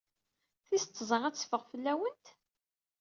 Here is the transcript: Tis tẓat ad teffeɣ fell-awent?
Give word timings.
Tis 0.67 0.83
tẓat 0.85 1.23
ad 1.27 1.35
teffeɣ 1.35 1.61
fell-awent? 1.71 2.25